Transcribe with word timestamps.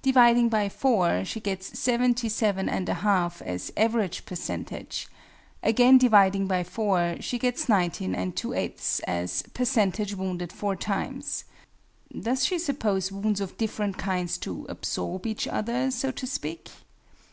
dividing 0.00 0.48
by 0.48 0.68
4, 0.68 1.24
she 1.24 1.40
gets 1.40 1.76
77 1.76 2.68
and 2.68 2.88
a 2.88 2.94
half 3.02 3.42
as 3.44 3.72
"average 3.76 4.24
percentage:" 4.24 5.08
again 5.60 5.98
dividing 5.98 6.46
by 6.46 6.62
4, 6.62 7.16
she 7.18 7.36
gets 7.36 7.68
19 7.68 8.14
and 8.14 8.36
3/8ths 8.36 9.00
as 9.08 9.42
"percentage 9.54 10.14
wounded 10.14 10.52
four 10.52 10.76
times." 10.76 11.42
Does 12.16 12.44
she 12.46 12.60
suppose 12.60 13.10
wounds 13.10 13.40
of 13.40 13.58
different 13.58 13.98
kinds 13.98 14.38
to 14.38 14.66
"absorb" 14.68 15.26
each 15.26 15.48
other, 15.48 15.90
so 15.90 16.12
to 16.12 16.28
speak? 16.28 16.70